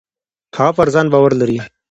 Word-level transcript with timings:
هغه 0.57 0.71
پر 0.77 0.87
ځان 0.93 1.05
باور 1.13 1.31
لري. 1.41 1.57